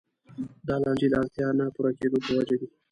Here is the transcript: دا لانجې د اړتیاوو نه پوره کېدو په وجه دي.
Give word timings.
دا 0.67 0.75
لانجې 0.83 1.07
د 1.09 1.13
اړتیاوو 1.21 1.57
نه 1.59 1.65
پوره 1.75 1.91
کېدو 1.99 2.17
په 2.25 2.31
وجه 2.37 2.55
دي. 2.59 2.67